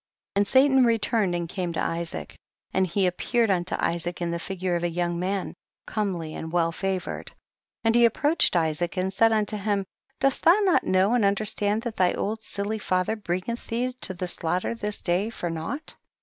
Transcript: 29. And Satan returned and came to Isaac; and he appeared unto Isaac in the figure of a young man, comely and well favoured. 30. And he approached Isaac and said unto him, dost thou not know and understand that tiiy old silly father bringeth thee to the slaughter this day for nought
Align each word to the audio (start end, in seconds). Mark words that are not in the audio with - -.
29. 0.33 0.41
And 0.41 0.47
Satan 0.47 0.83
returned 0.87 1.35
and 1.35 1.47
came 1.47 1.73
to 1.73 1.79
Isaac; 1.79 2.35
and 2.73 2.87
he 2.87 3.05
appeared 3.05 3.51
unto 3.51 3.75
Isaac 3.77 4.19
in 4.19 4.31
the 4.31 4.39
figure 4.39 4.75
of 4.75 4.83
a 4.83 4.89
young 4.89 5.19
man, 5.19 5.53
comely 5.85 6.33
and 6.33 6.51
well 6.51 6.71
favoured. 6.71 7.27
30. 7.27 7.35
And 7.83 7.93
he 7.93 8.05
approached 8.05 8.55
Isaac 8.55 8.97
and 8.97 9.13
said 9.13 9.31
unto 9.31 9.57
him, 9.57 9.85
dost 10.19 10.41
thou 10.41 10.57
not 10.63 10.83
know 10.85 11.13
and 11.13 11.23
understand 11.23 11.83
that 11.83 11.97
tiiy 11.97 12.17
old 12.17 12.41
silly 12.41 12.79
father 12.79 13.15
bringeth 13.15 13.67
thee 13.67 13.93
to 14.01 14.15
the 14.15 14.27
slaughter 14.27 14.73
this 14.73 15.03
day 15.03 15.29
for 15.29 15.51
nought 15.51 15.95